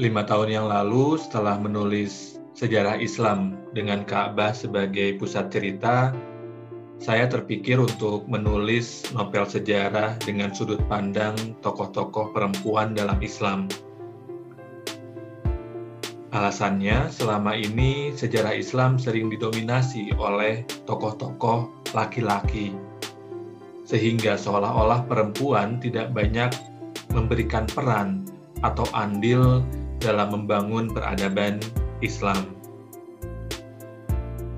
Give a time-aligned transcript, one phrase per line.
[0.00, 6.16] Lima tahun yang lalu, setelah menulis sejarah Islam dengan Ka'bah sebagai pusat cerita,
[6.96, 13.68] saya terpikir untuk menulis novel sejarah dengan sudut pandang tokoh-tokoh perempuan dalam Islam.
[16.32, 22.72] Alasannya, selama ini sejarah Islam sering didominasi oleh tokoh-tokoh laki-laki,
[23.84, 26.48] sehingga seolah-olah perempuan tidak banyak
[27.12, 28.24] memberikan peran
[28.64, 29.60] atau andil
[30.02, 31.62] dalam membangun peradaban
[32.02, 32.50] Islam.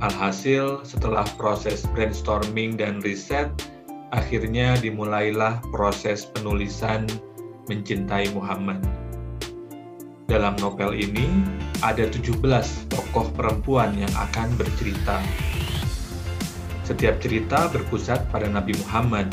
[0.05, 3.49] Alhasil, setelah proses brainstorming dan riset,
[4.13, 7.09] akhirnya dimulailah proses penulisan
[7.65, 8.85] Mencintai Muhammad.
[10.29, 11.25] Dalam novel ini,
[11.81, 12.41] ada 17
[12.93, 15.21] tokoh perempuan yang akan bercerita.
[16.85, 19.33] Setiap cerita berpusat pada Nabi Muhammad.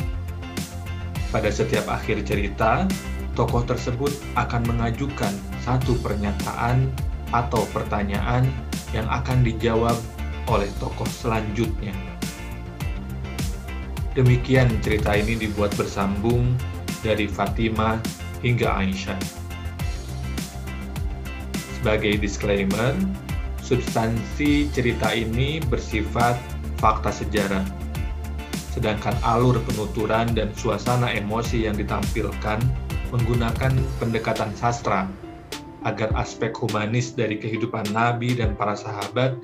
[1.36, 2.88] Pada setiap akhir cerita,
[3.36, 6.90] tokoh tersebut akan mengajukan satu pernyataan
[7.32, 8.46] atau pertanyaan
[8.92, 9.96] yang akan dijawab
[10.52, 11.96] oleh tokoh selanjutnya.
[14.12, 16.52] Demikian cerita ini dibuat bersambung
[17.00, 17.96] dari Fatimah
[18.44, 19.22] hingga Aisyah.
[21.80, 22.94] Sebagai disclaimer,
[23.64, 26.36] substansi cerita ini bersifat
[26.78, 27.64] fakta sejarah,
[28.76, 32.60] sedangkan alur penuturan dan suasana emosi yang ditampilkan
[33.16, 35.08] menggunakan pendekatan sastra
[35.84, 39.38] agar aspek humanis dari kehidupan Nabi dan para sahabat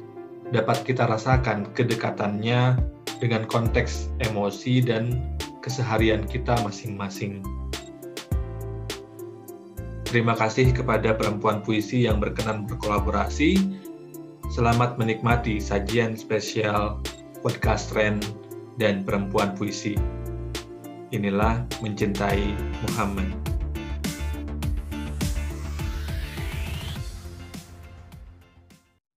[0.53, 2.77] dapat kita rasakan kedekatannya
[3.17, 7.41] dengan konteks emosi dan keseharian kita masing-masing.
[10.07, 13.59] Terima kasih kepada perempuan puisi yang berkenan berkolaborasi.
[14.47, 17.03] Selamat menikmati sajian spesial
[17.43, 18.23] podcast Ren
[18.79, 19.99] dan perempuan puisi.
[21.11, 22.55] Inilah mencintai
[22.87, 23.46] Muhammad.